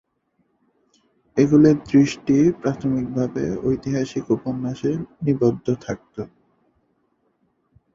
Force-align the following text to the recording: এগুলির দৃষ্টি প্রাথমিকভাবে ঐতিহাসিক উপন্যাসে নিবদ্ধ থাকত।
এগুলির 1.37 1.77
দৃষ্টি 1.89 2.37
প্রাথমিকভাবে 2.61 3.43
ঐতিহাসিক 3.67 4.25
উপন্যাসে 4.35 4.91
নিবদ্ধ 5.23 5.65
থাকত। 5.85 6.15